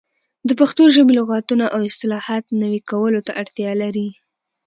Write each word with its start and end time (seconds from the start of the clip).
د 0.47 0.49
پښتو 0.59 0.83
ژبې 0.95 1.13
لغتونه 1.19 1.65
او 1.75 1.79
اصطلاحات 1.89 2.43
نوي 2.61 2.81
کولو 2.89 3.19
ته 3.27 3.31
اړتیا 3.41 3.71
لري. 3.81 4.07